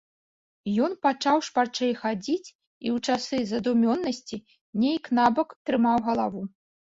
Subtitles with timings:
[0.85, 4.37] Ён пачаў шпарчэй хадзіць і ў часы задумёнасці
[4.85, 6.41] нейк набок трымаў галаву.